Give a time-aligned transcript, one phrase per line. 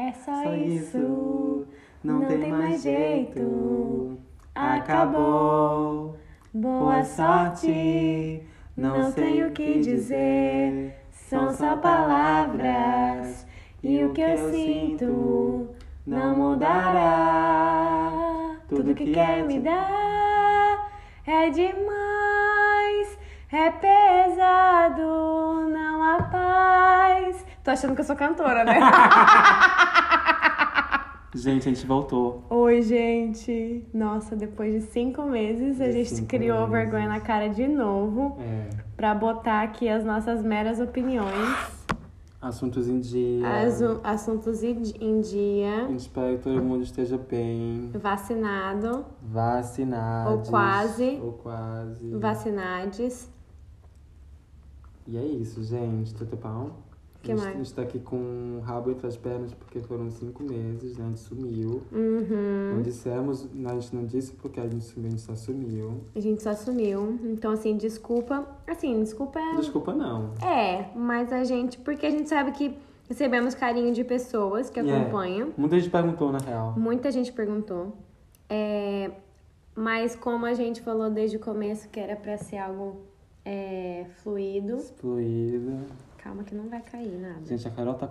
[0.00, 0.96] É só, Só isso.
[0.96, 1.66] isso,
[2.04, 4.16] não, tem, mais jeito.
[4.54, 6.14] Acabou.
[6.14, 6.16] Acabou.
[6.54, 8.44] Boa sorte.
[8.76, 10.94] Não sei o que dizer.
[11.10, 13.44] São só palavras.
[13.82, 15.70] E o que eu sinto
[16.06, 18.12] não mudará.
[18.68, 20.92] Tudo que quer me dar
[21.26, 23.18] é demais.
[23.50, 25.00] É pesado,
[25.70, 27.44] não há paz.
[27.64, 28.78] Tô achando que eu sou cantora, né?
[31.38, 32.42] Gente, a gente voltou.
[32.50, 33.86] Oi, gente.
[33.94, 36.72] Nossa, depois de cinco meses, a De gente cinco criou meses.
[36.72, 38.68] vergonha na cara de novo É.
[38.96, 41.78] pra botar aqui as nossas meras opiniões,
[42.42, 43.46] Assuntos em dia.
[43.62, 47.88] asu- assuntos em di- em A dia, gente espera que todo mundo esteja bem.
[47.94, 50.30] vacinado, Vacinado.
[50.32, 51.20] Ou quase.
[51.22, 52.10] Ou quase.
[52.16, 53.30] vacinades.
[55.06, 56.12] E é isso, gente.
[56.16, 56.70] Tudo bom?
[57.22, 57.54] Que a, gente, mais?
[57.56, 61.04] a gente tá aqui com o rabo entre as pernas porque foram cinco meses, né?
[61.04, 61.82] A gente sumiu.
[61.92, 62.74] Uhum.
[62.74, 66.00] Não dissemos, a gente não disse porque a gente sumiu, a gente só sumiu.
[66.14, 67.18] A gente só sumiu.
[67.24, 68.46] Então, assim, desculpa.
[68.66, 69.56] Assim, desculpa é.
[69.56, 70.32] Desculpa, não.
[70.40, 71.76] É, mas a gente.
[71.78, 72.76] Porque a gente sabe que
[73.08, 74.82] recebemos carinho de pessoas que É.
[74.82, 75.52] acompanham.
[75.56, 76.74] Muita gente perguntou, na real.
[76.78, 77.96] Muita gente perguntou.
[78.48, 79.10] É,
[79.74, 83.00] mas como a gente falou desde o começo que era pra ser algo
[83.44, 84.78] é, fluido.
[84.96, 85.78] Fluida.
[86.22, 87.44] Calma que não vai cair nada.
[87.44, 88.10] Gente, a Carol tá.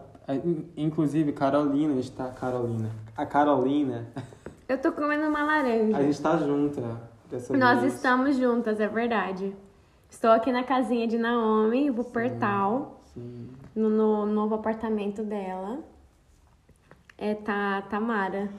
[0.75, 2.29] Inclusive, Carolina está.
[2.31, 2.89] Carolina.
[3.15, 4.07] A Carolina.
[4.67, 5.97] Eu tô comendo uma laranja.
[5.97, 6.81] A gente tá junta.
[7.29, 7.95] Dessa Nós vez.
[7.95, 9.53] estamos juntas, é verdade.
[10.09, 13.49] Estou aqui na casinha de Naomi, vou portal, Sim.
[13.75, 15.79] no, no novo apartamento dela.
[17.17, 18.49] É tá Tamara.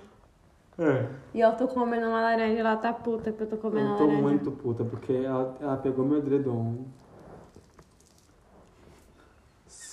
[0.79, 1.07] É.
[1.35, 4.05] E eu tô comendo uma laranja, ela tá puta que eu tô comendo Eu tô
[4.05, 4.23] laranja.
[4.23, 6.85] muito puta, porque ela, ela pegou meu edredom.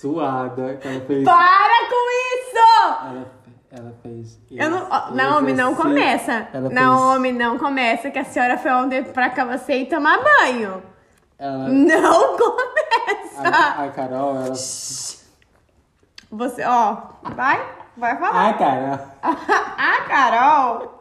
[0.00, 1.24] Suada, que ela fez.
[1.24, 2.58] Para com isso!
[3.02, 3.32] Ela,
[3.70, 4.38] ela fez.
[4.50, 5.76] Eu não, ó, Naomi, não exercício.
[5.82, 6.32] começa.
[6.52, 10.18] Ela fez- Naomi, não começa, que a senhora foi ontem pra cá você ir tomar
[10.22, 10.82] banho.
[11.38, 13.48] Ela, Não começa!
[13.48, 14.54] a, a Carol, ela.
[14.54, 15.24] Você,
[16.64, 16.96] ó,
[17.34, 17.64] vai,
[17.96, 18.50] vai falar.
[18.50, 18.52] Ah,
[19.78, 20.98] A Carol,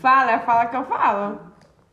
[0.00, 1.38] fala, fala que eu falo.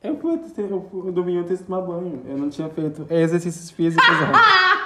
[0.01, 2.23] eu fui, eu fui domingo eu tomar banho.
[2.27, 4.73] Eu não tinha feito exercícios físicos antes.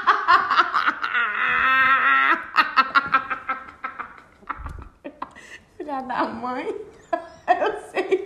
[5.98, 6.68] Filha da mãe.
[7.48, 8.26] Eu sei.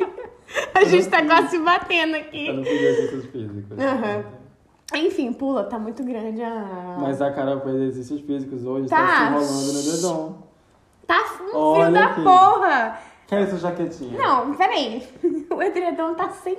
[0.75, 2.51] A gente tá quase se batendo Eu aqui.
[2.51, 3.77] não fiz exercícios físicos.
[3.79, 4.23] Aham.
[4.93, 6.97] Enfim, pula, tá muito grande a.
[6.99, 8.97] Mas a Carol fez exercícios físicos hoje, Tá.
[8.97, 10.37] tá, se enrolando no edredom.
[11.07, 12.23] Tá um fio Olha da aqui.
[12.23, 12.99] porra!
[13.27, 14.17] Quer essa jaquetinha?
[14.17, 15.07] Não, peraí.
[15.53, 16.55] O edredom tá sem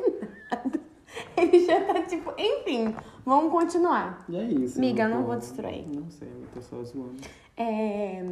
[0.50, 0.80] nada.
[1.37, 2.32] Ele já tá tipo.
[2.38, 2.94] Enfim,
[3.25, 4.25] vamos continuar.
[4.28, 4.78] E é isso.
[4.81, 5.84] Miga, eu não tô- vou destruir.
[5.88, 7.16] Não sei, eu tô só zoando.
[7.56, 8.22] É.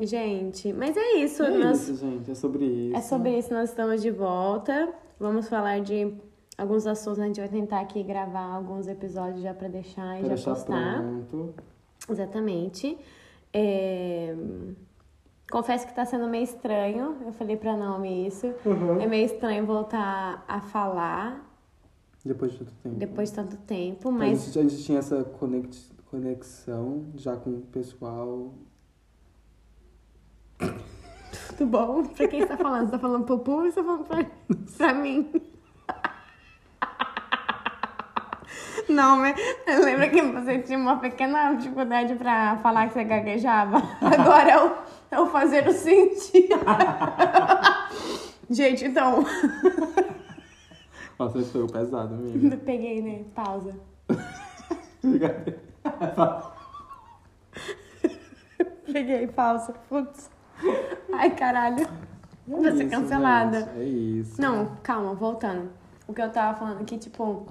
[0.00, 1.42] Gente, mas é isso.
[1.42, 2.30] É nós- isso, gente.
[2.30, 2.96] É sobre isso.
[2.96, 4.92] É sobre isso, nós estamos de volta.
[5.18, 6.14] Vamos falar de
[6.56, 7.18] alguns assuntos.
[7.20, 10.50] A gente vai tentar aqui gravar alguns episódios já pra deixar e Pra já deixar
[10.54, 10.98] postar.
[11.02, 11.54] pronto.
[12.08, 12.96] Exatamente.
[13.52, 14.34] É,
[15.50, 17.16] Confesso que tá sendo meio estranho.
[17.26, 18.46] Eu falei pra Naomi isso.
[18.64, 19.00] Uhum.
[19.00, 21.44] É meio estranho voltar a falar
[22.24, 22.96] Depois de tanto tempo.
[22.96, 27.50] depois de tanto tempo, A mas gente, a gente tinha essa conex- conexão já com
[27.50, 28.52] o pessoal.
[31.56, 32.04] tudo bom.
[32.04, 32.86] Pra quem você tá falando?
[32.86, 34.26] Você tá falando pro público ou você tá falando pra,
[34.76, 35.30] pra mim?
[38.88, 39.36] Não, mas
[39.84, 43.76] lembra que você tinha uma pequena dificuldade pra falar que você gaguejava?
[44.00, 44.72] Agora é o,
[45.12, 46.56] é o fazer o sentido.
[48.50, 49.24] Gente, então.
[51.20, 52.56] Nossa, esse foi o pesado, amiga.
[52.64, 53.24] Peguei, né?
[53.34, 53.74] Pausa.
[58.90, 59.74] Peguei, pausa.
[59.86, 60.30] Putz.
[61.12, 61.86] Ai, caralho.
[62.48, 63.60] Vou ser Isso, cancelada.
[63.60, 64.40] gente, É isso.
[64.40, 65.70] Não, calma, voltando.
[66.08, 67.46] O que eu tava falando aqui, tipo,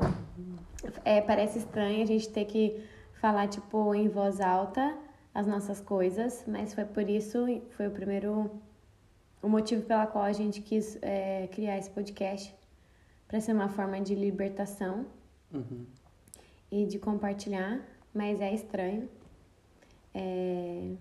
[1.06, 2.84] é, parece estranho a gente ter que
[3.22, 4.96] falar, tipo, em voz alta
[5.32, 7.46] as nossas coisas, mas foi por isso,
[7.78, 8.50] foi o primeiro,
[9.44, 12.58] o motivo pela qual a gente quis é, criar esse podcast,
[13.30, 15.06] para ser uma forma de libertação
[15.54, 15.86] Uhum.
[16.70, 17.80] e de compartilhar,
[18.14, 19.08] mas é estranho.
[20.14, 20.92] É,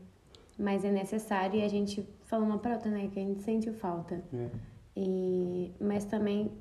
[0.59, 3.09] mas é necessário e a gente falou uma pra outra, né?
[3.13, 4.23] Que a gente sentiu falta.
[4.33, 4.49] É.
[4.97, 6.53] E, mas também,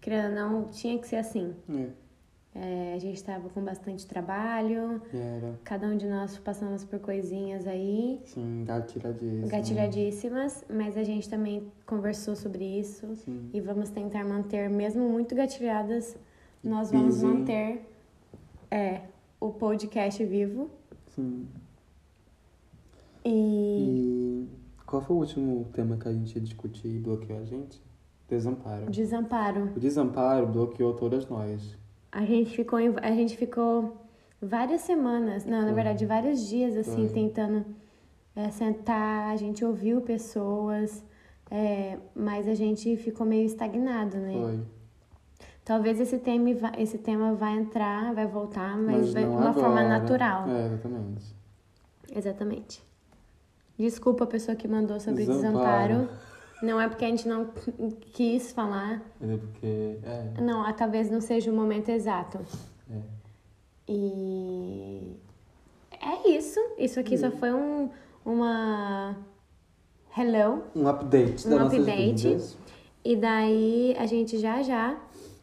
[0.00, 1.54] querendo ou não, tinha que ser assim.
[1.68, 1.88] É.
[2.52, 5.54] É, a gente estava com bastante trabalho, Era.
[5.62, 9.48] cada um de nós passamos por coisinhas aí, Sim, gatilhadíssimo.
[9.48, 13.48] gatilhadíssimas, mas a gente também conversou sobre isso Sim.
[13.54, 16.16] e vamos tentar manter, mesmo muito gatilhadas,
[16.62, 17.88] nós vamos manter
[18.68, 19.02] é,
[19.40, 20.68] o podcast vivo.
[21.14, 21.46] Sim.
[23.24, 24.48] E
[24.80, 27.80] E qual foi o último tema que a gente discutiu e bloqueou a gente?
[28.28, 28.90] Desamparo.
[28.90, 29.64] Desamparo.
[29.76, 31.78] O desamparo bloqueou todas nós.
[32.12, 33.96] A gente ficou, a gente ficou
[34.40, 37.14] várias semanas, não, na verdade, vários dias assim, Foi.
[37.14, 37.64] tentando
[38.34, 41.04] é, sentar, a gente ouviu pessoas,
[41.50, 44.32] é, mas a gente ficou meio estagnado, né?
[44.32, 44.60] Foi.
[45.64, 50.00] Talvez esse tema, esse tema vai entrar, vai voltar, mas, vai de uma forma agora.
[50.00, 50.48] natural.
[50.48, 51.36] É, exatamente.
[52.12, 52.82] Exatamente.
[53.78, 55.94] Desculpa a pessoa que mandou sobre Desamparo.
[55.94, 56.29] desamparo.
[56.62, 57.46] Não é porque a gente não
[58.12, 59.02] quis falar.
[59.20, 59.98] Mas é porque.
[60.02, 60.40] É.
[60.40, 62.38] Não, talvez não seja o momento exato.
[62.90, 62.98] é.
[63.88, 65.16] E
[65.90, 66.60] é isso.
[66.78, 67.18] Isso aqui Hum.
[67.18, 67.90] só foi um,
[68.24, 69.16] uma
[70.16, 70.62] hello.
[70.76, 72.56] Um update Um update.
[73.04, 74.96] E daí a gente já já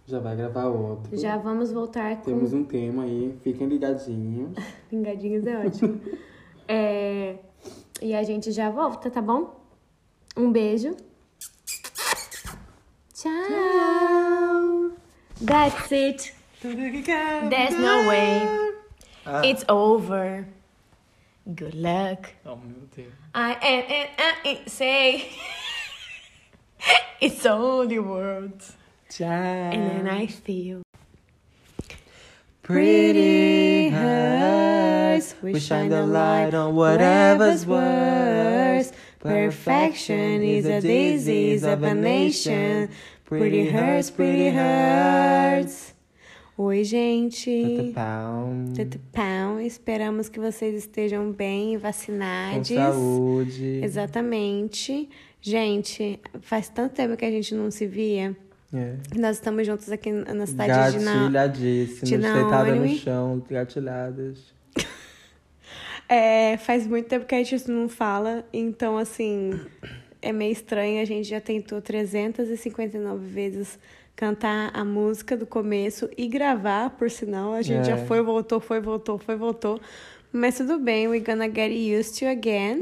[0.05, 1.17] Já vai gravar outro.
[1.17, 4.51] já vamos voltar com Temos um tema aí, fiquem ligadinhos.
[4.89, 5.99] pingadinhos é ótimo.
[6.69, 7.37] É,
[8.01, 9.57] e a gente já volta, tá bom?
[10.35, 10.93] Um beijo.
[13.17, 14.91] Tchau.
[15.41, 16.33] That's it.
[16.61, 18.45] There's no way.
[19.25, 19.41] Ah.
[19.43, 20.45] It's over.
[21.55, 22.29] Good luck.
[22.45, 23.11] Oh, meu Deus.
[23.33, 24.09] I and, and,
[24.45, 25.31] and say
[27.19, 28.73] it's only words.
[29.09, 29.25] Tchau.
[29.25, 30.83] And then I feel
[32.61, 35.33] Pretty hurts.
[35.41, 38.91] We shine the light on whatever's worse.
[39.19, 42.89] Perfection is a disease of a nation.
[43.25, 45.95] Pretty hurts, pretty hurts.
[46.57, 47.91] Oi, gente.
[47.93, 48.49] Pau.
[48.75, 49.59] Tudo pão.
[49.61, 52.67] Esperamos que vocês estejam bem e Com vacinados.
[52.67, 53.79] saúde.
[53.83, 55.07] Exatamente.
[55.41, 58.35] Gente, faz tanto tempo que a gente não se via.
[58.73, 58.95] É.
[59.15, 61.13] Nós estamos juntos aqui na cidade de Na...
[61.13, 64.56] Gatilhadíssimas, de no chão, gatilhadas.
[66.09, 69.59] É, faz muito tempo que a gente não fala, então assim,
[70.21, 71.01] é meio estranho.
[71.01, 73.77] A gente já tentou 359 vezes
[74.15, 77.53] cantar a música do começo e gravar, por sinal.
[77.53, 77.95] A gente É.
[77.95, 79.79] já foi, voltou, foi, voltou, foi, voltou.
[80.31, 82.79] Mas tudo bem, we're gonna get used to again.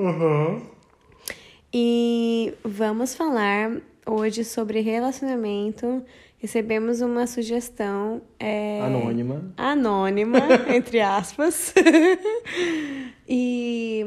[1.74, 3.71] E vamos falar
[4.06, 6.04] hoje sobre relacionamento.
[6.38, 8.21] Recebemos uma sugestão.
[8.39, 9.51] é, Anônima.
[9.57, 10.39] anônima,
[10.74, 11.74] entre aspas.
[13.27, 14.04] e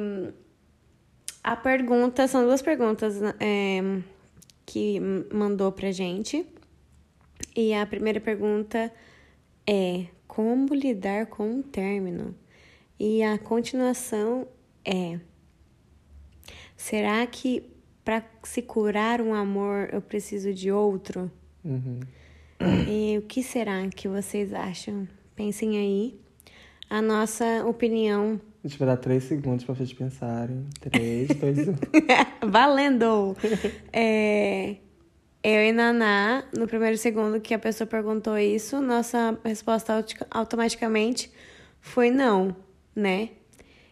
[1.42, 3.80] a pergunta, são duas perguntas é,
[4.66, 5.00] que
[5.32, 6.46] mandou pra gente.
[7.56, 8.92] E a primeira pergunta
[9.66, 12.34] é: como lidar com um término?
[12.98, 14.46] E a continuação
[14.84, 15.18] é:
[16.76, 17.62] será que
[18.04, 21.30] para se curar um amor eu preciso de outro?
[21.64, 22.00] Uhum.
[22.88, 25.06] E o que será que vocês acham?
[25.34, 26.20] Pensem aí.
[26.90, 28.40] A nossa opinião.
[28.64, 30.66] A gente vai dar três segundos pra vocês pensarem.
[30.80, 31.74] Três, dois, um.
[32.50, 33.36] Valendo!
[33.92, 34.76] É,
[35.42, 41.30] eu e Naná, no primeiro segundo que a pessoa perguntou isso, nossa resposta automaticamente
[41.80, 42.54] foi não,
[42.94, 43.30] né?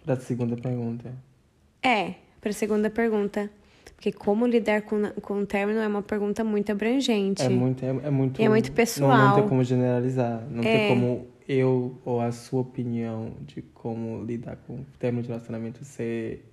[0.04, 1.12] Da segunda pergunta.
[1.82, 3.48] É, para a segunda pergunta.
[3.94, 7.42] Porque como lidar com, com o término é uma pergunta muito abrangente.
[7.42, 8.40] É muito, é, é muito.
[8.40, 9.34] E é muito Não, não pessoal.
[9.36, 10.42] tem como generalizar.
[10.50, 10.76] Não É.
[10.76, 15.84] tem como eu ou a sua opinião de como lidar com o término de relacionamento
[15.84, 16.44] ser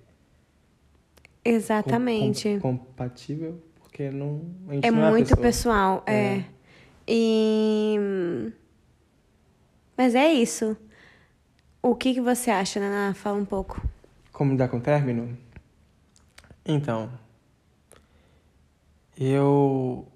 [1.16, 2.58] com- Exatamente.
[2.60, 4.40] com- compatível, porque não.
[4.68, 5.42] A gente É não a muito pessoa.
[5.42, 6.36] pessoal, é.
[6.38, 6.44] É.
[7.06, 7.96] E.
[9.96, 10.76] Mas é isso.
[11.82, 13.12] O que, que você acha, Naná?
[13.14, 13.80] Fala um pouco.
[14.32, 15.36] Como lidar com o término?
[16.64, 17.10] Então.
[19.18, 20.08] Eu.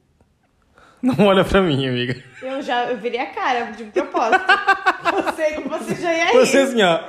[1.02, 2.17] Não olha pra mim, amiga.
[2.43, 4.45] Eu já eu virei a cara de propósito.
[5.17, 7.00] eu sei que você já ia Você assim, ó.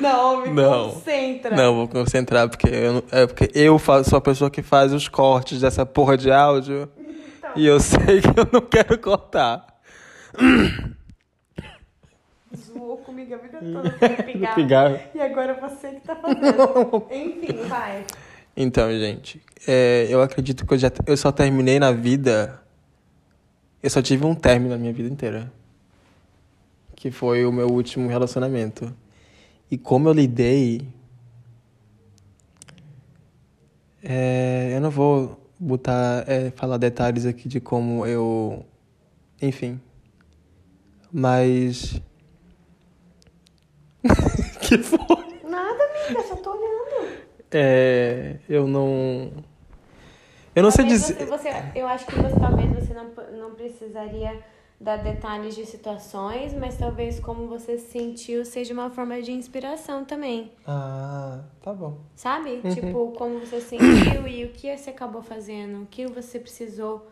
[0.00, 0.90] Não, me Não.
[0.90, 1.54] concentra.
[1.56, 5.08] Não, vou concentrar, porque eu, é porque eu faço, sou a pessoa que faz os
[5.08, 6.88] cortes dessa porra de áudio.
[7.56, 9.64] E eu sei que eu não quero cortar.
[12.56, 13.90] Zoou comigo a vida toda.
[13.98, 14.54] Você pigar.
[14.54, 15.00] Pigarro.
[15.14, 17.06] E agora você que tá fazendo.
[17.10, 18.04] Enfim, vai.
[18.56, 22.60] Então, gente, é, eu acredito que eu já eu só terminei na vida.
[23.82, 25.52] Eu só tive um término na minha vida inteira.
[26.94, 28.94] Que foi o meu último relacionamento.
[29.70, 30.86] E como eu lidei.
[34.04, 36.24] é, eu não vou botar.
[36.28, 38.64] é, falar detalhes aqui de como eu.
[39.40, 39.80] Enfim.
[41.10, 42.00] Mas.
[44.60, 45.40] que foi?
[45.48, 46.43] Nada, amiga, só.
[47.54, 49.30] É, eu não.
[50.56, 51.26] Eu não sei Talvez dizer.
[51.26, 54.38] Você, você- eu acho que você, talvez você não, não precisaria
[54.80, 60.04] dar detalhes de situações, mas talvez como você se sentiu seja uma forma de inspiração
[60.04, 60.50] também.
[60.66, 61.98] Ah, tá bom.
[62.16, 62.60] Sabe?
[62.64, 62.74] Uhum.
[62.74, 67.06] Tipo, como você sentiu e o que você acabou fazendo, o que você precisou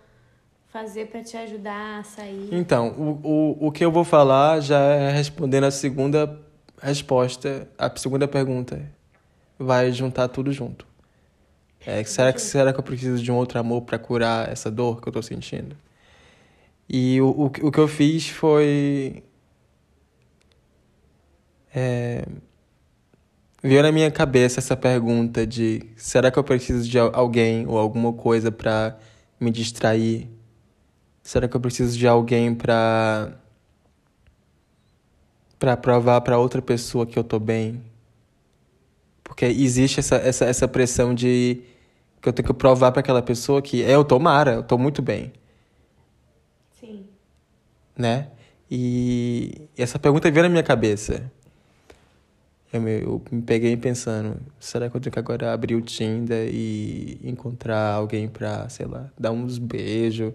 [0.68, 2.48] fazer pra te ajudar a sair.
[2.50, 3.20] Então, o,
[3.60, 6.40] o, o que eu vou falar já é respondendo a segunda
[6.80, 8.82] resposta, a segunda pergunta.
[9.62, 10.86] Vai juntar tudo junto.
[11.86, 15.00] É, será, que, será que eu preciso de um outro amor pra curar essa dor
[15.00, 15.76] que eu tô sentindo?
[16.88, 19.22] E o, o, o que eu fiz foi.
[21.74, 22.24] É,
[23.62, 27.78] veio na minha cabeça essa pergunta de será que eu preciso de al- alguém ou
[27.78, 28.96] alguma coisa pra
[29.40, 30.28] me distrair?
[31.22, 33.32] Será que eu preciso de alguém pra
[35.58, 37.80] para provar pra outra pessoa que eu tô bem?
[39.32, 41.62] Porque existe essa, essa, essa pressão de
[42.20, 45.00] que eu tenho que provar pra aquela pessoa que eu tô mara, eu tô muito
[45.00, 45.32] bem,
[46.78, 47.06] Sim.
[47.96, 48.28] né?
[48.70, 51.32] E essa pergunta veio na minha cabeça.
[52.70, 56.50] Eu me, eu me peguei pensando, será que eu tenho que agora abrir o Tinder
[56.52, 60.34] e encontrar alguém pra, sei lá, dar uns beijos,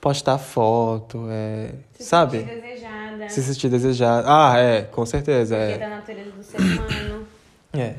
[0.00, 2.38] postar foto, é, Se sabe?
[2.40, 3.28] sentir desejada.
[3.28, 4.26] Se sentir desejado.
[4.28, 5.56] Ah, é, com certeza.
[5.56, 5.78] Porque É.
[5.78, 7.26] da natureza do ser humano.
[7.72, 7.94] é.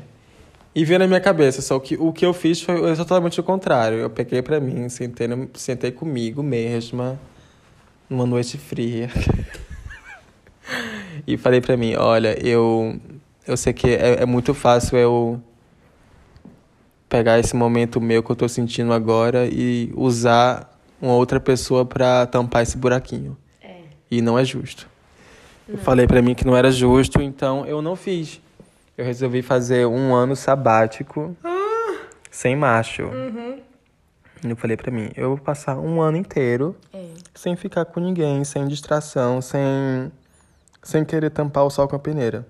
[0.78, 3.98] E veio na minha cabeça, só que o que eu fiz foi totalmente o contrário.
[3.98, 7.18] Eu peguei pra mim, sentei, sentei comigo mesma,
[8.08, 9.10] numa noite fria.
[11.26, 12.96] e falei pra mim, olha, eu,
[13.44, 15.42] eu sei que é, é muito fácil eu
[17.08, 22.24] pegar esse momento meu que eu tô sentindo agora e usar uma outra pessoa pra
[22.24, 23.36] tampar esse buraquinho.
[23.60, 23.80] É.
[24.08, 24.88] E não é justo.
[25.68, 28.40] Eu falei pra mim que não era justo, então eu não fiz.
[28.98, 31.36] Eu resolvi fazer um ano sabático
[32.32, 33.04] sem macho.
[34.42, 37.06] Eu falei pra mim, eu vou passar um ano inteiro É.
[37.32, 40.10] sem ficar com ninguém, sem distração, sem
[40.82, 42.44] sem querer tampar o sol com a peneira.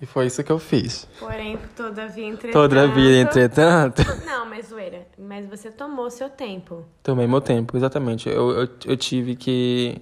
[0.00, 1.06] E foi isso que eu fiz.
[1.18, 2.52] Porém, todavia, entretanto...
[2.52, 5.06] Toda a vida, entretanto, Não, mas zoeira.
[5.18, 6.84] Mas você tomou seu tempo.
[7.02, 8.28] tomei meu tempo, exatamente.
[8.28, 10.00] Eu, eu, eu tive que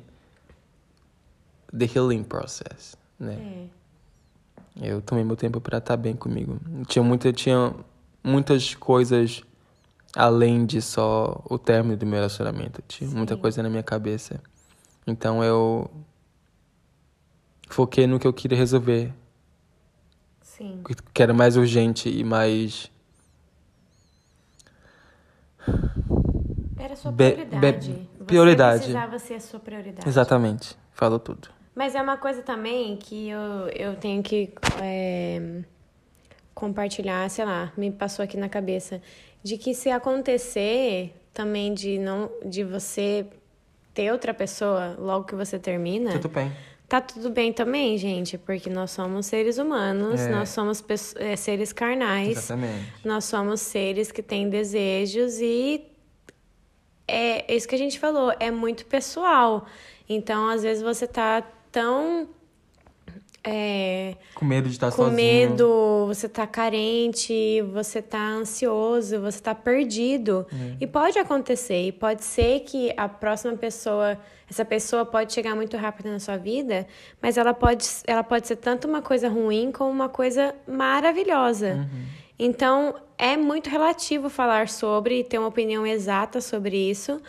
[1.77, 3.35] the healing process, né?
[3.73, 3.76] É.
[4.81, 6.59] Eu tomei meu tempo pra estar bem comigo.
[6.87, 7.75] Tinha, muita, tinha
[8.23, 9.43] muitas coisas
[10.15, 12.83] além de só o término do meu relacionamento.
[12.87, 13.41] Tinha muita Sim.
[13.41, 14.41] coisa na minha cabeça.
[15.07, 15.91] Então eu
[17.69, 19.13] foquei no que eu queria resolver,
[20.43, 20.83] Sim.
[21.13, 22.91] que era mais urgente e mais
[26.79, 27.91] Era sua Be- prioridade.
[27.93, 28.79] be- Você prioridade.
[28.79, 30.09] precisava ser a sua prioridade.
[30.09, 30.77] exatamente.
[30.93, 31.49] Falou tudo.
[31.77, 34.51] Mas é uma coisa também que eu, eu tenho que
[34.83, 35.61] é,
[36.55, 39.03] compartilhar, sei lá, me passou aqui na cabeça,
[39.43, 43.27] de que se acontecer também de não de você
[43.93, 46.51] ter outra pessoa logo que você termina, Tudo bem.
[46.89, 50.31] tá tudo bem também, gente, porque nós somos seres humanos, É.
[50.31, 50.83] nós somos
[51.17, 52.39] é, seres carnais.
[52.39, 52.93] Exatamente.
[53.05, 55.85] Nós somos seres que têm desejos e
[57.07, 59.67] é isso que a gente falou, é muito pessoal.
[60.09, 61.43] Então, às vezes você tá
[61.77, 62.27] tão
[63.45, 65.15] é, Com medo de estar com sozinho.
[65.15, 70.47] medo, você tá carente, você tá ansioso, você tá perdido.
[70.51, 70.77] É.
[70.81, 74.19] E pode acontecer, e pode ser que a próxima pessoa,
[74.51, 76.87] essa pessoa pode chegar muito rápido na sua vida,
[77.21, 81.75] mas ela pode, ela pode ser tanto uma coisa ruim como uma coisa maravilhosa.
[81.75, 82.05] Uhum.
[82.39, 87.21] Então, é muito relativo falar sobre e ter uma opinião exata sobre isso,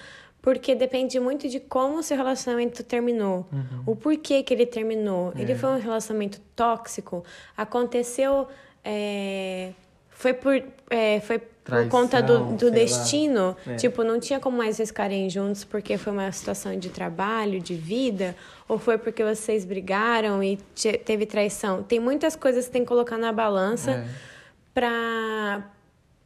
[0.48, 3.84] porque depende muito de como o seu relacionamento terminou, Uhum.
[3.86, 5.34] o porquê que ele terminou.
[5.36, 5.42] É.
[5.42, 7.22] Ele foi um relacionamento tóxico?
[7.58, 8.48] Aconteceu.
[8.82, 9.72] é,
[10.10, 10.54] foi por,
[10.89, 13.58] é, foi por Traição, conta do, do destino?
[13.68, 13.75] É.
[13.75, 17.75] Tipo, não tinha como mais vocês ficarem juntos porque foi uma situação de trabalho, de
[17.75, 18.34] vida?
[18.70, 21.84] Ou foi porque vocês brigaram e te- teve traição?
[21.84, 24.06] Tem muitas coisas que tem que colocar na balança É.
[24.74, 25.70] pra.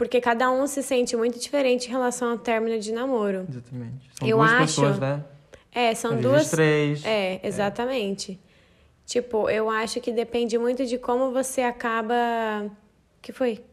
[0.02, 3.46] Porque cada um se sente muito diferente em relação ao término de namoro.
[3.48, 4.10] Exatamente.
[4.18, 5.24] São Eu duas acho- pessoas, né?
[5.72, 6.50] É, são Às duas.
[6.50, 7.06] três.
[7.06, 8.40] É, exatamente.
[9.06, 12.16] Tipo, eu acho que depende muito de como você acaba.
[13.22, 13.64] que foi?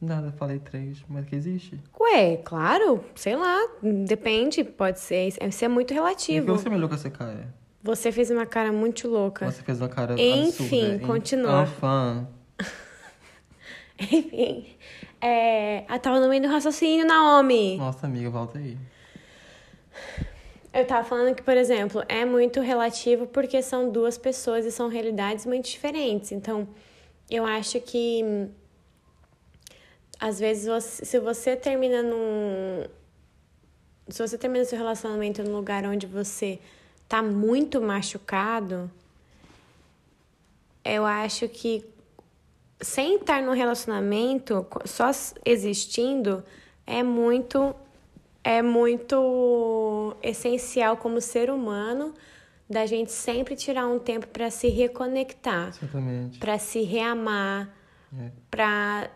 [0.00, 1.78] Nada, falei três, mas que existe.
[2.00, 5.28] Ué, claro, sei lá, depende, pode ser.
[5.28, 6.46] Isso é muito E que relativo.
[6.56, 7.52] você me olhou com essa cara?
[7.82, 9.44] Você fez uma cara muito louca.
[9.44, 11.06] Você fez uma cara Enfim, absurda.
[11.06, 11.66] continua.
[11.66, 12.26] Fã.
[14.00, 14.66] Enfim.
[15.20, 15.84] É...
[15.88, 17.76] Ah, tava no meio do raciocínio, Naomi.
[17.76, 18.76] Nossa, amiga, volta aí.
[20.72, 24.88] Eu tava falando que, por exemplo, é muito relativo porque são duas pessoas e são
[24.88, 26.32] realidades muito diferentes.
[26.32, 26.68] Então,
[27.30, 28.22] eu acho que
[30.20, 32.84] às vezes você- se você termina num
[34.08, 36.60] se você termina seu relacionamento num lugar onde você
[37.08, 38.88] tá muito machucado,
[40.84, 41.84] eu acho que
[42.80, 45.10] sem estar no relacionamento, só
[45.44, 46.44] existindo,
[46.86, 47.74] é muito
[48.44, 52.14] é muito essencial como ser humano
[52.70, 55.72] da gente sempre tirar um tempo para se reconectar,
[56.38, 57.68] para se reamar,
[58.16, 58.30] é.
[58.48, 59.10] para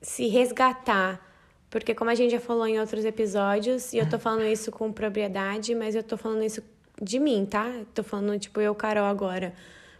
[0.00, 1.26] se resgatar.
[1.68, 4.92] Porque como a gente já falou em outros episódios, e eu tô falando isso com
[4.92, 6.62] propriedade, mas eu tô falando isso
[7.02, 7.68] de mim, tá?
[7.94, 9.54] Tô falando tipo eu, Carol, agora.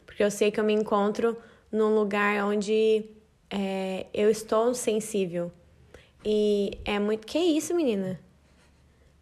[0.05, 1.37] Porque eu sei que eu me encontro
[1.71, 3.05] num lugar onde
[3.51, 5.53] é, eu estou sensível.
[6.25, 7.27] E é muito.
[7.27, 8.21] Que isso, menina?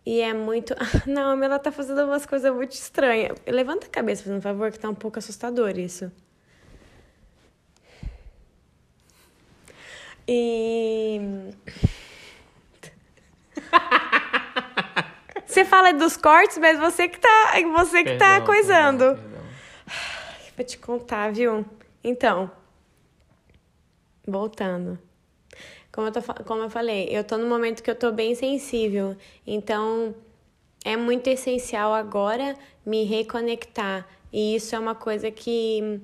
[0.05, 0.75] E é muito.
[1.07, 3.37] Não, ela tá fazendo umas coisas muito estranhas.
[3.47, 6.11] Levanta a cabeça, por favor, que tá um pouco assustador isso.
[10.27, 11.21] E.
[15.47, 19.05] Você fala dos cortes, mas você que tá, você que perdão, tá coisando.
[19.05, 19.43] Perdão, perdão.
[20.57, 21.65] Vou te contar, viu?
[22.03, 22.51] Então,
[24.27, 24.99] voltando.
[25.91, 29.17] Como eu, tô, como eu falei, eu tô num momento que eu tô bem sensível.
[29.47, 30.15] Então,
[30.85, 34.07] é muito essencial agora me reconectar.
[34.33, 36.01] E isso é uma coisa que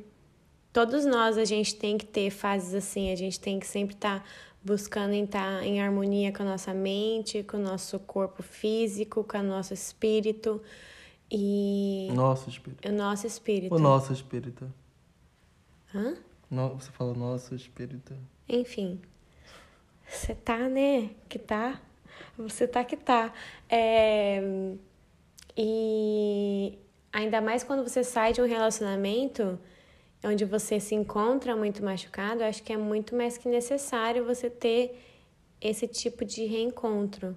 [0.73, 3.13] todos nós a gente tem que ter fases assim.
[3.13, 4.27] A gente tem que sempre estar tá
[4.65, 9.43] buscando estar em harmonia com a nossa mente, com o nosso corpo físico, com o
[9.43, 10.61] nosso espírito.
[11.31, 12.09] E.
[12.13, 12.89] Nosso espírito.
[12.89, 13.75] O nosso espírito.
[13.75, 14.73] O nosso espírito.
[15.95, 16.17] Hã?
[16.51, 18.15] No, você fala nosso espírito.
[18.49, 19.01] Enfim.
[20.09, 21.11] Você tá, né?
[21.29, 21.81] Que tá.
[22.37, 23.33] Você tá que tá.
[23.69, 24.41] É...
[25.57, 26.79] E
[27.13, 29.59] ainda mais quando você sai de um relacionamento
[30.25, 34.99] onde você se encontra muito machucado, acho que é muito mais que necessário você ter
[35.61, 37.37] esse tipo de reencontro.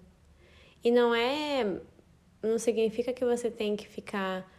[0.84, 1.80] E não é.
[2.42, 4.50] Não significa que você tem que ficar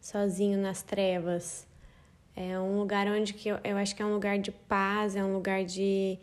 [0.00, 1.66] sozinho nas trevas.
[2.36, 5.24] É um lugar onde que eu, eu acho que é um lugar de paz, é
[5.24, 6.18] um lugar de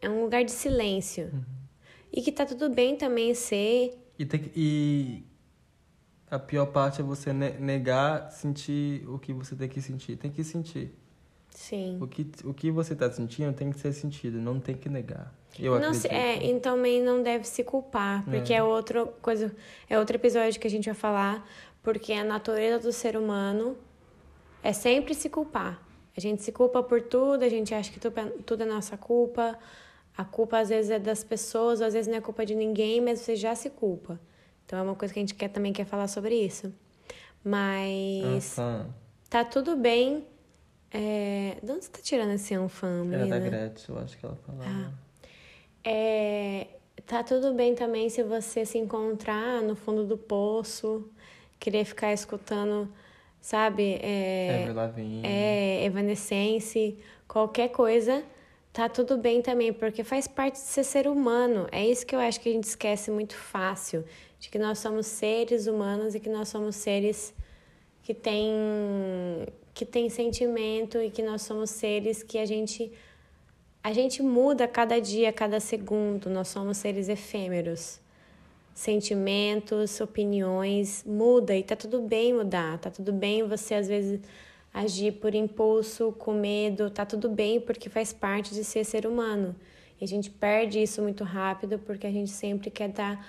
[0.00, 1.30] é um lugar de silêncio.
[1.32, 1.44] Uhum.
[2.12, 3.98] E que tá tudo bem também ser.
[4.18, 5.22] E, tem, e
[6.30, 10.16] a pior parte é você negar sentir o que você tem que sentir.
[10.16, 10.94] Tem que sentir.
[11.50, 11.98] Sim.
[12.00, 15.34] O que, o que você tá sentindo tem que ser sentido, não tem que negar.
[15.58, 16.02] Eu não acredito.
[16.02, 18.56] Se, é, e também não deve se culpar, porque é.
[18.56, 19.54] é outra coisa,
[19.88, 21.46] é outro episódio que a gente vai falar,
[21.82, 23.76] porque a natureza do ser humano
[24.62, 25.80] é sempre se culpar.
[26.16, 29.58] A gente se culpa por tudo, a gente acha que tudo é, é nossa culpa.
[30.16, 33.20] A culpa às vezes é das pessoas, às vezes não é culpa de ninguém, mas
[33.20, 34.20] você já se culpa.
[34.66, 36.72] Então é uma coisa que a gente quer, também quer falar sobre isso.
[37.42, 38.86] Mas ah,
[39.28, 40.26] tá tudo bem.
[40.90, 41.56] É...
[41.62, 43.16] De onde você tá tirando esse anfã, menina?
[43.16, 44.64] Era da Gretchen, eu acho que ela falava.
[44.68, 44.92] Ah.
[45.82, 46.66] É...
[47.06, 51.10] Tá tudo bem também se você se encontrar no fundo do poço,
[51.58, 52.92] querer ficar escutando
[53.40, 53.98] sabe?
[54.02, 54.66] É,
[55.24, 58.22] é Evanescence, qualquer coisa,
[58.72, 61.66] tá tudo bem também, porque faz parte de ser ser humano.
[61.72, 64.04] É isso que eu acho que a gente esquece muito fácil,
[64.38, 67.34] de que nós somos seres humanos e que nós somos seres
[68.02, 68.42] que têm
[69.72, 72.92] que tem sentimento e que nós somos seres que a gente
[73.82, 78.00] a gente muda cada dia, cada segundo, nós somos seres efêmeros
[78.74, 84.20] sentimentos, opiniões, muda e tá tudo bem mudar, tá tudo bem você às vezes
[84.72, 89.54] agir por impulso, com medo, tá tudo bem porque faz parte de ser ser humano.
[90.00, 93.26] E a gente perde isso muito rápido porque a gente sempre quer dar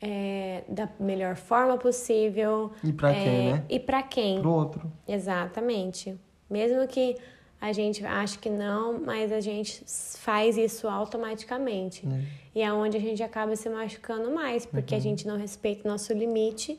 [0.00, 2.72] é, da melhor forma possível.
[2.82, 3.64] E para é, quem, né?
[3.68, 4.40] E para quem?
[4.40, 4.92] Pro outro.
[5.06, 6.18] Exatamente.
[6.50, 7.16] Mesmo que
[7.62, 9.84] a gente acha que não, mas a gente
[10.18, 12.04] faz isso automaticamente.
[12.04, 12.24] É.
[12.56, 15.00] E é onde a gente acaba se machucando mais, porque uhum.
[15.00, 16.76] a gente não respeita o nosso limite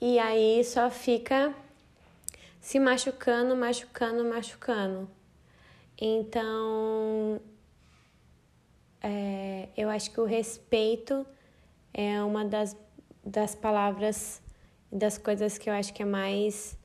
[0.00, 1.54] e aí só fica
[2.60, 5.08] se machucando, machucando, machucando.
[5.96, 7.40] Então,
[9.00, 11.24] é, eu acho que o respeito
[11.94, 12.76] é uma das,
[13.24, 14.42] das palavras,
[14.90, 16.76] das coisas que eu acho que é mais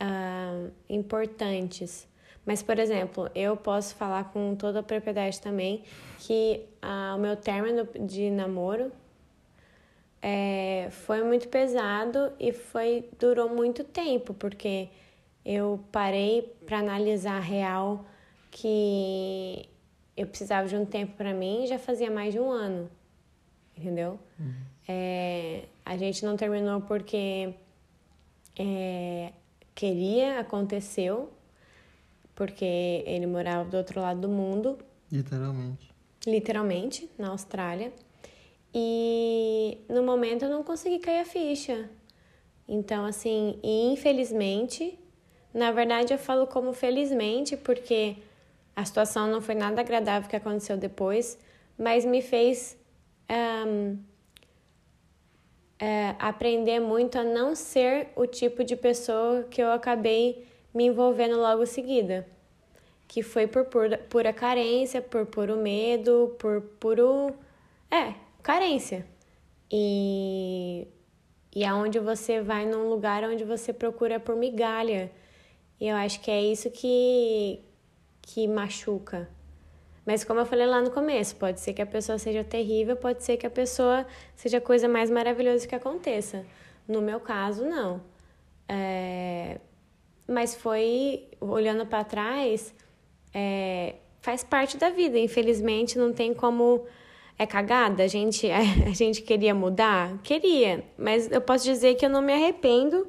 [0.00, 2.08] uh, importantes
[2.50, 5.84] mas, por exemplo, eu posso falar com toda a propriedade também
[6.18, 8.90] que ah, o meu término de namoro
[10.20, 14.88] é, foi muito pesado e foi durou muito tempo, porque
[15.44, 18.04] eu parei para analisar a real
[18.50, 19.68] que
[20.16, 22.90] eu precisava de um tempo para mim já fazia mais de um ano,
[23.78, 24.18] entendeu?
[24.40, 24.54] Uhum.
[24.88, 27.54] É, a gente não terminou porque
[28.58, 29.32] é,
[29.72, 31.30] queria, aconteceu,
[32.40, 34.78] porque ele morava do outro lado do mundo.
[35.12, 35.92] Literalmente.
[36.26, 37.92] Literalmente, na Austrália.
[38.74, 41.90] E no momento eu não consegui cair a ficha.
[42.66, 44.98] Então, assim, infelizmente,
[45.52, 48.16] na verdade eu falo como felizmente, porque
[48.74, 51.38] a situação não foi nada agradável que aconteceu depois,
[51.76, 52.74] mas me fez
[53.68, 53.98] um,
[55.78, 61.36] é, aprender muito a não ser o tipo de pessoa que eu acabei me envolvendo
[61.36, 62.26] logo em seguida.
[63.08, 67.34] Que foi por pura, pura carência, por puro medo, por puro.
[67.90, 69.06] É, carência.
[69.70, 70.86] E,
[71.54, 75.10] e aonde você vai num lugar onde você procura por migalha.
[75.80, 77.60] E eu acho que é isso que,
[78.22, 79.28] que machuca.
[80.04, 83.22] Mas como eu falei lá no começo, pode ser que a pessoa seja terrível, pode
[83.22, 86.44] ser que a pessoa seja a coisa mais maravilhosa que aconteça.
[86.88, 88.00] No meu caso, não.
[88.68, 89.60] É...
[90.30, 92.72] Mas foi, olhando para trás,
[93.34, 93.96] é...
[94.20, 95.18] faz parte da vida.
[95.18, 96.86] Infelizmente, não tem como.
[97.36, 98.04] É cagada?
[98.04, 98.46] A gente,
[98.86, 100.18] a gente queria mudar?
[100.22, 100.84] Queria.
[100.96, 103.08] Mas eu posso dizer que eu não me arrependo,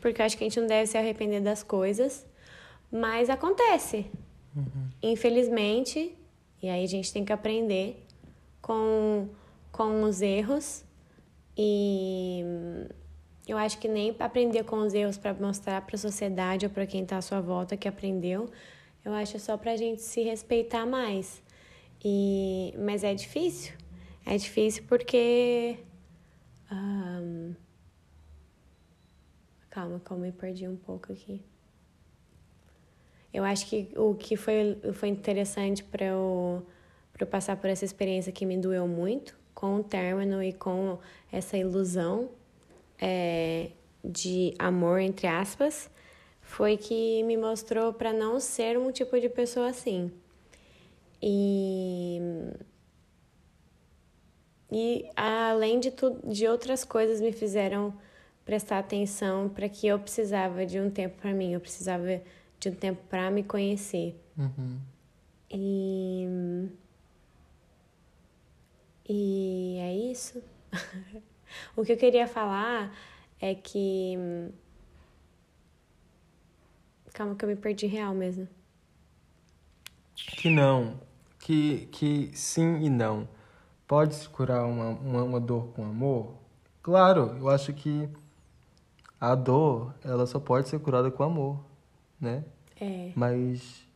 [0.00, 2.24] porque eu acho que a gente não deve se arrepender das coisas.
[2.92, 4.06] Mas acontece.
[4.54, 4.88] Uhum.
[5.02, 6.14] Infelizmente,
[6.62, 8.04] e aí a gente tem que aprender
[8.62, 9.28] com,
[9.72, 10.84] com os erros
[11.56, 12.44] e
[13.48, 16.86] eu acho que nem aprender com os erros para mostrar para a sociedade ou para
[16.86, 18.50] quem está à sua volta que aprendeu,
[19.02, 21.42] eu acho só para a gente se respeitar mais.
[22.04, 23.74] E, mas é difícil.
[24.26, 25.78] É difícil porque.
[26.70, 27.54] Um,
[29.70, 31.42] calma, calma, me perdi um pouco aqui.
[33.32, 36.66] Eu acho que o que foi, foi interessante para eu,
[37.18, 40.98] eu passar por essa experiência que me doeu muito, com o término e com
[41.32, 42.28] essa ilusão
[43.00, 43.70] é,
[44.04, 45.90] de amor, entre aspas,
[46.40, 50.10] foi que me mostrou para não ser um tipo de pessoa assim.
[51.20, 52.20] E,
[54.70, 57.94] e além de, tu, de outras coisas, me fizeram
[58.44, 62.22] prestar atenção para que eu precisava de um tempo para mim, eu precisava
[62.58, 64.18] de um tempo para me conhecer.
[64.36, 64.78] Uhum.
[65.50, 66.26] E.
[69.10, 70.42] E é isso.
[71.76, 72.92] o que eu queria falar
[73.40, 74.16] é que.
[77.12, 78.48] Calma que eu me perdi real mesmo.
[80.14, 81.00] Que não.
[81.38, 83.28] Que, que sim e não.
[83.86, 86.34] Pode se curar uma, uma, uma dor com amor?
[86.82, 88.08] Claro, eu acho que
[89.20, 91.68] a dor, ela só pode ser curada com amor
[92.20, 92.44] né?
[92.80, 93.12] É.
[93.14, 93.86] Mas.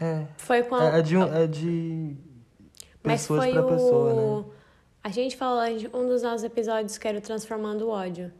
[0.00, 0.26] É.
[0.36, 0.84] Foi com a...
[0.98, 2.16] é, de, é de
[3.02, 4.44] pessoas para pessoa, né?
[5.04, 5.62] A gente falou,
[5.94, 8.32] um dos nossos episódios que era o Transformando o Ódio.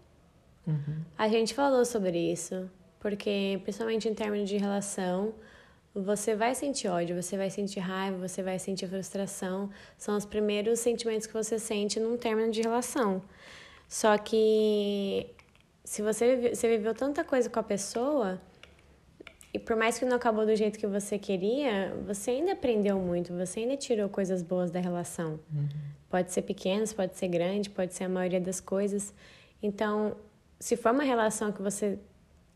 [0.66, 1.02] Uhum.
[1.18, 2.70] A gente falou sobre isso,
[3.00, 5.34] porque, principalmente em termos de relação,
[5.94, 9.68] você vai sentir ódio, você vai sentir raiva, você vai sentir frustração.
[9.98, 13.22] São os primeiros sentimentos que você sente num término de relação.
[13.88, 15.26] Só que
[15.84, 18.40] se você, você viveu tanta coisa com a pessoa,
[19.54, 23.34] e por mais que não acabou do jeito que você queria, você ainda aprendeu muito,
[23.34, 25.38] você ainda tirou coisas boas da relação.
[25.52, 25.68] Uhum.
[26.08, 29.12] Pode ser pequenas, pode ser grande, pode ser a maioria das coisas.
[29.62, 30.16] Então,
[30.58, 31.98] se for uma relação que você.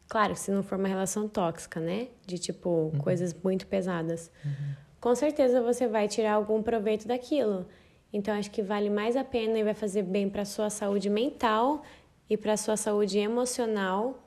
[0.09, 2.09] Claro, se não for uma relação tóxica, né?
[2.25, 2.99] De tipo, uhum.
[2.99, 4.31] coisas muito pesadas.
[4.45, 4.75] Uhum.
[5.01, 7.67] Com certeza você vai tirar algum proveito daquilo.
[8.13, 11.83] Então, acho que vale mais a pena e vai fazer bem para sua saúde mental
[12.31, 14.19] e para sua saúde emocional,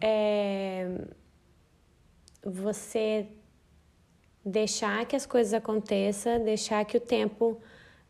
[0.00, 0.86] é,
[2.48, 3.28] você
[4.44, 7.60] deixar que as coisas aconteçam, deixar que o tempo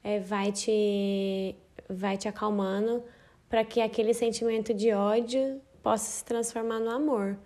[0.02, 1.56] é, vai te
[1.88, 3.02] vai te acalmando
[3.48, 7.38] para que aquele sentimento de ódio possa se transformar no amor.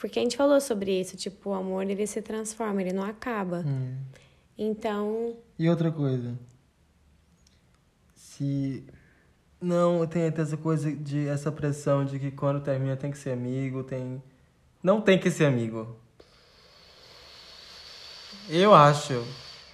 [0.00, 3.62] Porque a gente falou sobre isso, tipo, o amor ele se transforma, ele não acaba.
[3.64, 3.96] Hum.
[4.58, 5.36] Então.
[5.56, 6.36] E outra coisa.
[8.16, 8.84] Se
[9.60, 13.84] não, tem essa coisa de essa pressão de que quando termina tem que ser amigo,
[13.84, 14.20] tem.
[14.82, 16.01] Não tem que ser amigo.
[18.48, 19.24] Eu acho.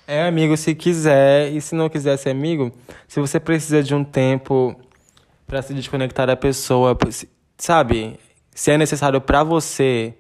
[0.07, 2.73] É amigo se quiser, e se não quiser ser amigo,
[3.07, 4.75] se você precisa de um tempo
[5.47, 6.97] para se desconectar da pessoa,
[7.57, 8.19] sabe?
[8.55, 10.15] Se é necessário para você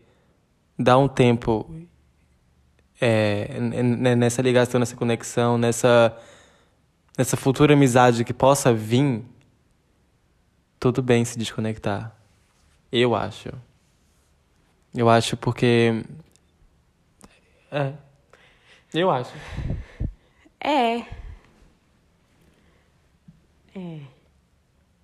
[0.78, 1.74] dar um tempo
[3.00, 3.58] é,
[4.16, 6.16] nessa ligação, nessa conexão, nessa,
[7.16, 9.24] nessa futura amizade que possa vir
[10.78, 12.14] tudo bem se desconectar.
[12.90, 13.50] Eu acho.
[14.94, 16.04] Eu acho porque.
[17.70, 17.92] É.
[18.92, 19.33] Eu acho.
[20.61, 20.98] É.
[23.74, 24.01] É.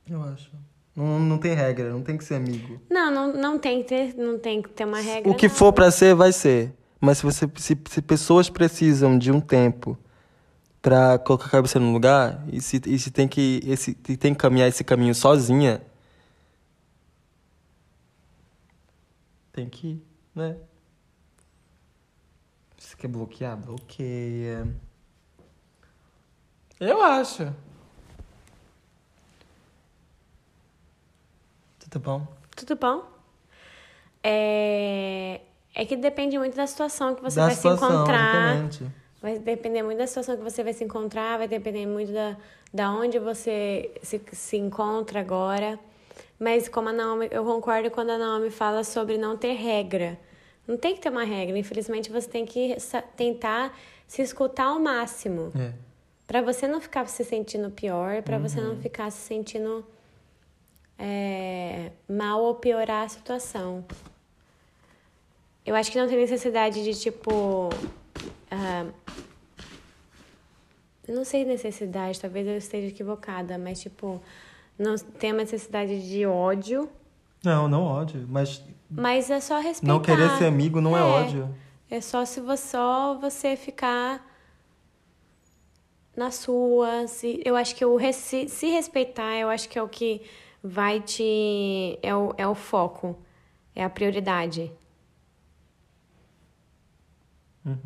[0.09, 0.51] Eu acho.
[0.97, 2.81] Não, não tem regra, não tem que ser amigo.
[2.89, 5.31] Não, não, não tem que ter, não tem que ter uma regra.
[5.31, 5.55] O que não.
[5.55, 6.73] for para ser, vai ser.
[7.01, 9.99] Mas se, você, se, se pessoas precisam de um tempo
[10.81, 14.39] para colocar a cabeça no lugar e se, e se tem que esse tem que
[14.39, 15.81] caminhar esse caminho sozinha
[19.51, 20.03] tem que ir,
[20.35, 20.57] né?
[23.05, 23.55] Quer bloquear?
[23.59, 24.67] Bloqueia.
[26.81, 27.53] Eu acho.
[31.81, 32.27] Tudo bom?
[32.57, 33.05] Tudo bom?
[34.23, 35.43] É,
[35.75, 38.55] é que depende muito da situação que você da vai situação, se encontrar.
[38.57, 38.87] Exatamente.
[39.21, 42.39] Vai depender muito da situação que você vai se encontrar, vai depender muito da,
[42.73, 45.79] da onde você se, se encontra agora.
[46.41, 50.19] Mas como a Naomi, eu concordo quando a Naomi fala sobre não ter regra.
[50.67, 51.59] Não tem que ter uma regra.
[51.59, 52.77] Infelizmente, você tem que
[53.17, 55.53] tentar se escutar ao máximo.
[55.59, 55.73] É.
[56.27, 59.85] Pra você não ficar se sentindo pior, pra você não ficar se sentindo
[60.99, 63.85] é, mal ou piorar a situação.
[65.67, 67.69] Eu acho que não tem necessidade de, tipo.
[71.07, 74.21] eu não sei necessidade, talvez eu esteja equivocada, mas, tipo,
[74.79, 76.89] não tem uma necessidade de ódio,
[77.43, 78.63] Não, não ódio, mas
[78.97, 79.93] mas é só respeitar.
[79.93, 81.03] não querer ser amigo não é, É.
[81.03, 81.55] ódio.
[81.91, 84.27] É só se você, só você ficar
[86.17, 87.07] na sua.
[87.07, 90.23] Se, eu acho que o se, se respeitar, eu acho que é o que
[90.63, 91.99] vai te.
[92.03, 93.17] É o, é o foco.
[93.77, 94.73] É a prioridade.
[97.67, 97.77] Uhum.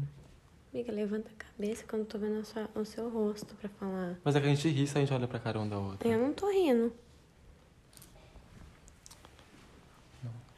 [0.72, 4.18] Amiga, levanta a cabeça quando eu tô vendo sua- o seu rosto pra falar.
[4.22, 6.06] Mas é que a gente ri se a gente olha pra cara um da outra.
[6.08, 6.92] Eu não tô rindo.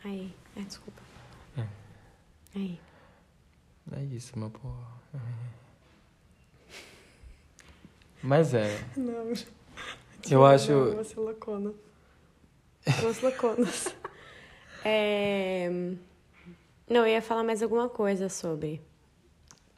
[0.05, 0.33] Aí.
[0.57, 1.01] Ai, desculpa.
[1.57, 1.67] É.
[2.55, 2.81] Aí.
[3.93, 5.01] É isso, meu porra.
[8.23, 8.85] Mas é.
[8.97, 9.33] Não.
[10.31, 10.95] Eu acho.
[10.97, 11.73] Você loucona.
[13.01, 13.95] Duas louconas.
[14.85, 15.69] é...
[16.89, 18.83] Não, eu ia falar mais alguma coisa sobre.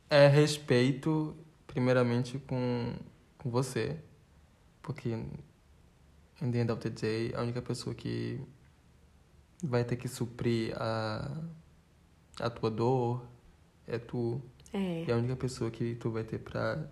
[0.09, 2.95] É respeito, primeiramente, com,
[3.39, 3.99] com você.
[4.81, 8.41] Porque, in the end of the day, a única pessoa que
[9.63, 11.31] vai ter que suprir a,
[12.41, 13.25] a tua dor
[13.87, 14.41] é tu.
[14.73, 15.05] É.
[15.05, 16.83] E a única pessoa que tu vai ter pra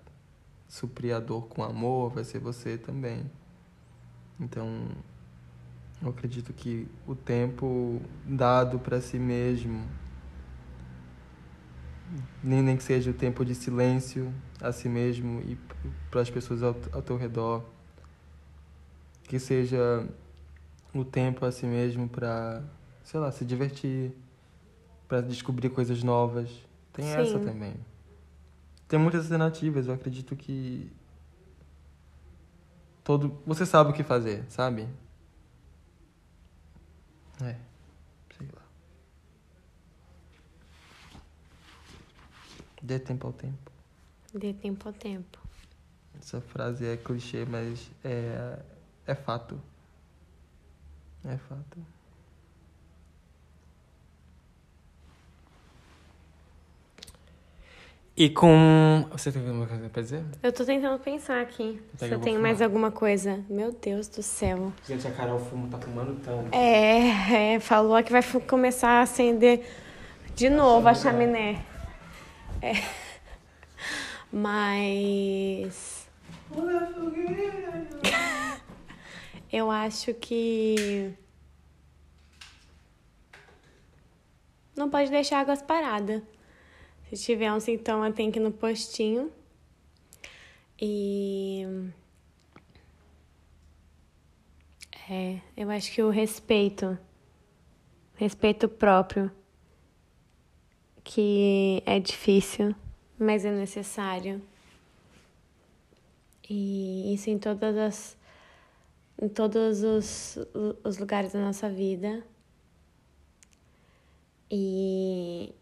[0.69, 3.31] suprir a dor com amor vai ser você também.
[4.39, 4.89] Então,
[6.03, 9.87] eu acredito que o tempo dado pra si mesmo,
[12.43, 15.59] nem, nem que seja o tempo de silêncio a si mesmo e
[16.11, 17.65] para as pessoas ao, ao teu redor,
[19.25, 20.07] que seja
[20.95, 22.63] o tempo a si mesmo pra,
[23.05, 24.13] sei lá, se divertir,
[25.07, 26.51] pra descobrir coisas novas.
[26.93, 27.13] Tem Sim.
[27.13, 27.75] essa também.
[28.89, 30.91] Tem muitas alternativas, eu acredito que
[33.05, 34.89] todo, você sabe o que fazer, sabe?
[37.43, 37.57] É.
[38.37, 38.63] Sei lá.
[42.83, 43.71] Dê tempo ao tempo.
[44.35, 45.39] De tempo ao tempo.
[46.19, 48.59] Essa frase é clichê, mas é,
[49.07, 49.61] é fato.
[51.25, 51.79] É fato.
[58.17, 59.07] E com.
[59.13, 60.23] Você tem alguma coisa pra dizer?
[60.43, 61.81] Eu tô tentando pensar aqui.
[61.99, 63.43] Pega, se eu tenho mais alguma coisa.
[63.49, 64.73] Meu Deus do céu.
[64.87, 66.55] Gente, a Carol fumo, tá fumando tanto.
[66.55, 69.67] É, é, falou que vai começar a acender
[70.35, 71.65] de novo a chaminé.
[72.61, 72.73] É.
[74.31, 76.07] Mas.
[79.53, 81.13] Eu acho que.
[84.77, 86.23] Não pode deixar águas paradas.
[87.09, 89.33] Se tiver um sintoma, tem que ir no postinho.
[90.81, 91.65] E.
[95.11, 96.97] É, eu acho que o respeito,
[98.15, 99.29] respeito próprio,
[101.03, 102.73] que é difícil,
[103.19, 104.41] mas é necessário.
[106.49, 108.20] E isso em todas as
[109.21, 110.39] em todos os,
[110.83, 112.25] os lugares da nossa vida.
[114.51, 115.55] E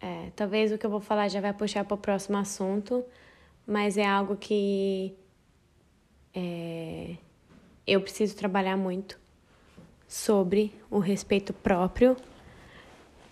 [0.00, 3.04] é, talvez o que eu vou falar já vai puxar para o próximo assunto,
[3.64, 5.14] mas é algo que
[6.34, 7.16] é,
[7.86, 9.18] eu preciso trabalhar muito
[10.08, 12.16] sobre o respeito próprio,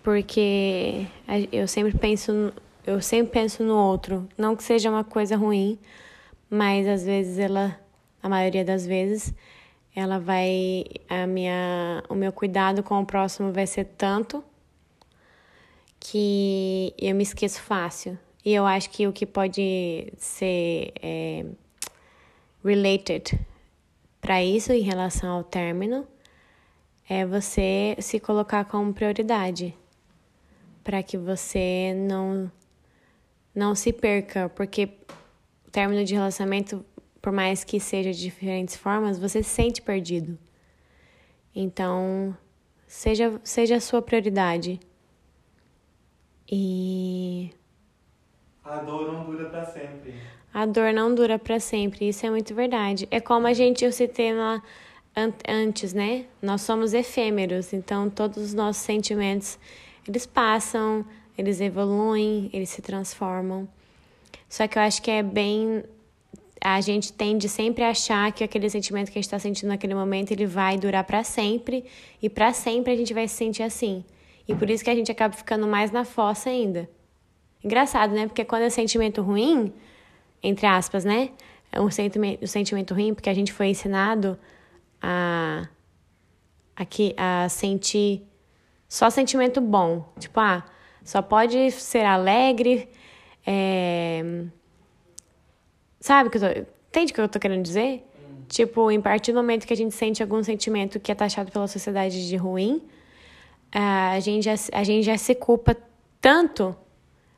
[0.01, 1.05] porque
[1.51, 2.53] eu sempre penso,
[2.87, 5.77] eu sempre penso no outro, não que seja uma coisa ruim,
[6.49, 7.79] mas às vezes ela,
[8.21, 9.33] a maioria das vezes,
[9.95, 14.43] ela vai a minha, o meu cuidado com o próximo vai ser tanto
[15.99, 18.17] que eu me esqueço fácil.
[18.43, 21.45] E eu acho que o que pode ser é,
[22.63, 23.39] related
[24.19, 26.07] para isso em relação ao término
[27.07, 29.75] é você se colocar como prioridade
[30.83, 32.51] para que você não
[33.53, 34.89] não se perca, porque
[35.67, 36.85] o término de relacionamento,
[37.21, 40.37] por mais que seja de diferentes formas, você se sente perdido.
[41.55, 42.35] Então,
[42.91, 44.77] Seja, seja a sua prioridade.
[46.51, 47.49] E.
[48.65, 50.13] A dor não dura para sempre.
[50.53, 53.07] A dor não dura para sempre, isso é muito verdade.
[53.09, 54.61] É como a gente, eu citei lá
[55.47, 56.25] antes, né?
[56.41, 59.57] Nós somos efêmeros, então todos os nossos sentimentos,
[60.05, 61.05] eles passam,
[61.37, 63.69] eles evoluem, eles se transformam.
[64.49, 65.81] Só que eu acho que é bem
[66.63, 69.95] a gente tende sempre a achar que aquele sentimento que a gente está sentindo naquele
[69.95, 71.85] momento ele vai durar para sempre
[72.21, 74.05] e para sempre a gente vai se sentir assim.
[74.47, 76.87] E por isso que a gente acaba ficando mais na fossa ainda.
[77.63, 78.27] Engraçado, né?
[78.27, 79.73] Porque quando é sentimento ruim,
[80.43, 81.31] entre aspas, né?
[81.71, 84.37] É um sentimento, um sentimento ruim porque a gente foi ensinado
[85.01, 85.67] a,
[86.75, 88.23] a, a sentir
[88.87, 90.13] só sentimento bom.
[90.19, 90.63] Tipo, ah,
[91.03, 92.87] só pode ser alegre,
[93.45, 94.45] é,
[96.01, 96.71] Sabe o que eu tô...
[96.89, 98.03] Entende o que eu tô querendo dizer?
[98.19, 98.41] Hum.
[98.49, 101.67] Tipo, em partir do momento que a gente sente algum sentimento que é taxado pela
[101.67, 102.81] sociedade de ruim,
[103.71, 105.77] a gente já, a gente já se culpa
[106.19, 106.75] tanto,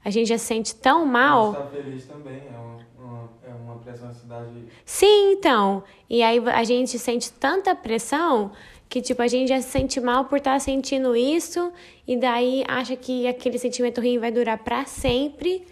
[0.04, 1.52] a gente já se sente tão mal.
[1.52, 4.66] Mas tá feliz também, é uma, uma, é uma pressão na cidade.
[4.84, 5.84] Sim, então.
[6.10, 8.52] E aí a gente sente tanta pressão
[8.90, 11.72] que, tipo, a gente já se sente mal por estar tá sentindo isso,
[12.08, 15.66] e daí acha que aquele sentimento ruim vai durar para sempre.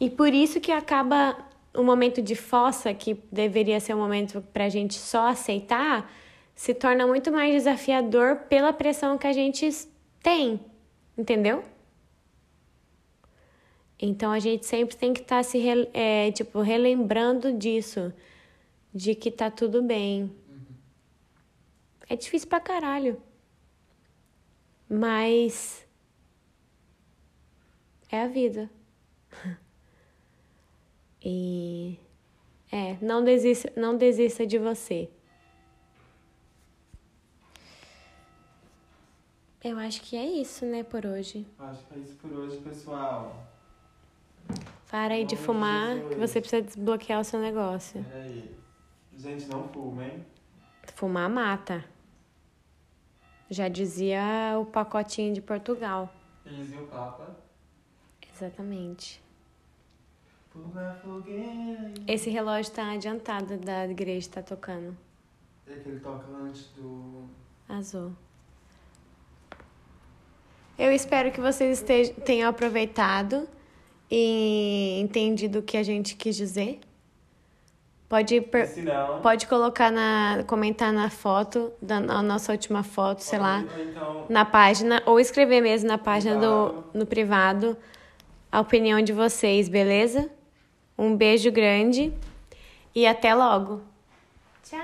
[0.00, 1.36] E por isso que acaba
[1.78, 6.12] o momento de fossa, que deveria ser um momento para a gente só aceitar,
[6.52, 9.70] se torna muito mais desafiador pela pressão que a gente
[10.20, 10.58] tem,
[11.16, 11.62] entendeu?
[13.96, 15.62] Então a gente sempre tem que estar tá se
[15.94, 18.12] é, tipo relembrando disso,
[18.92, 20.32] de que tá tudo bem.
[22.08, 23.22] É difícil pra caralho.
[24.88, 25.86] Mas
[28.10, 28.68] é a vida.
[31.22, 31.98] E
[32.70, 35.08] é, não desista, não desista de você.
[39.62, 41.46] Eu acho que é isso, né, por hoje.
[41.58, 43.44] Acho que é isso por hoje, pessoal.
[44.90, 48.02] Para aí de fumar, que você precisa desbloquear o seu negócio.
[48.04, 48.56] Peraí.
[49.16, 50.24] Gente, não fumem.
[50.94, 51.84] Fumar mata.
[53.50, 56.12] Já dizia o pacotinho de Portugal.
[56.46, 57.36] Dizia o Papa.
[58.32, 59.20] Exatamente.
[62.06, 64.96] Esse relógio tá adiantado da igreja, tá tocando.
[65.66, 67.28] É que ele toca antes do.
[67.68, 68.12] Azul.
[70.78, 73.48] Eu espero que vocês estejam, tenham aproveitado
[74.10, 76.80] e entendido o que a gente quis dizer.
[78.08, 78.70] Pode, per...
[79.22, 80.42] pode colocar na.
[80.46, 85.60] comentar na foto, da na nossa última foto, sei lá, então, na página, ou escrever
[85.60, 86.84] mesmo na página privado.
[86.92, 87.76] do no privado
[88.50, 90.30] a opinião de vocês, beleza?
[90.98, 92.12] Um beijo grande
[92.92, 93.80] e até logo.
[94.64, 94.78] Tchau!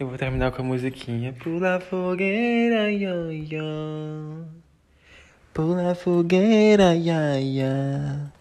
[0.00, 1.34] Eu vou terminar com a musiquinha.
[1.34, 4.46] Pula fogueira, yo, yo.
[5.52, 8.32] Pula fogueira, ya, ya.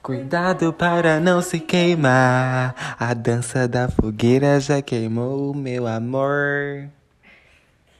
[0.00, 2.96] Cuidado para não se queimar.
[2.98, 6.88] A dança da fogueira já queimou o meu amor.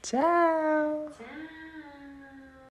[0.01, 1.11] Tchau.
[1.19, 1.30] Tchau.